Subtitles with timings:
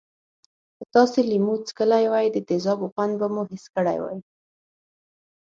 [0.77, 4.17] که تاسې لیمو څکلی وي د تیزابو خوند به مو حس کړی وی.